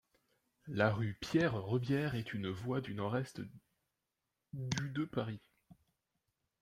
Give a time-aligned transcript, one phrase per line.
[0.65, 3.39] La rue Pierre-Rebière est une voie du nord-est
[4.51, 5.43] du de Paris.